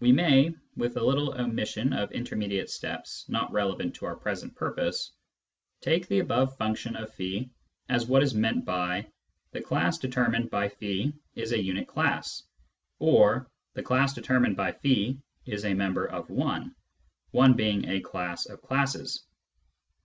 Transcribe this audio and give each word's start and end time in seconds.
We 0.00 0.10
may 0.10 0.52
(with 0.74 0.96
a 0.96 1.04
little 1.04 1.32
omission 1.40 1.92
of 1.92 2.10
intermediate 2.10 2.70
steps 2.70 3.24
not 3.28 3.52
relevant 3.52 3.94
to 3.94 4.04
our 4.06 4.16
present 4.16 4.56
purpose) 4.56 5.12
take 5.80 6.08
the 6.08 6.18
above 6.18 6.56
function 6.56 6.96
of 6.96 7.14
as 7.88 8.06
what 8.08 8.24
is 8.24 8.34
meant 8.34 8.64
by" 8.64 9.06
the 9.52 9.60
class 9.62 9.96
deter 9.98 10.28
mined 10.28 10.50
by 10.50 10.72
is 11.36 11.52
a 11.52 11.62
unit 11.62 11.86
class" 11.86 12.42
as" 13.00 13.06
the 13.78 13.82
class 13.84 14.12
determined 14.12 14.56
by 14.56 14.72
</> 14.80 15.22
is 15.46 15.64
a 15.64 15.72
member 15.72 16.06
of 16.06 16.24
i" 16.36 16.68
(i 17.38 17.52
being 17.52 17.88
a 17.88 18.00
class 18.00 18.46
of 18.46 18.60
classes). 18.60 19.24